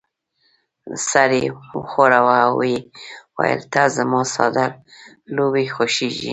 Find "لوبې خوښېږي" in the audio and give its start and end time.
5.35-6.29